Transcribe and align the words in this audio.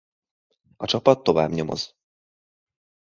A 0.77 0.85
csapat 0.85 1.23
tovább 1.23 1.49
nyomoz. 1.51 1.95